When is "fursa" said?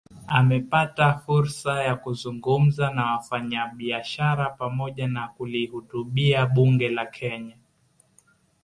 1.19-1.83